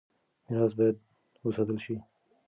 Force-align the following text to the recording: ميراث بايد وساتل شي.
ميراث 0.47 0.73
بايد 0.77 0.97
وساتل 1.43 1.77
شي. 1.85 1.95